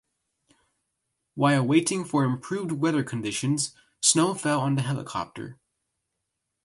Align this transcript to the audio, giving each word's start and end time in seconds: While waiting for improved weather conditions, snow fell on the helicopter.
While 1.35 1.67
waiting 1.67 2.05
for 2.05 2.23
improved 2.25 2.71
weather 2.71 3.03
conditions, 3.03 3.75
snow 4.01 4.33
fell 4.33 4.59
on 4.59 4.73
the 4.73 4.81
helicopter. 4.81 5.59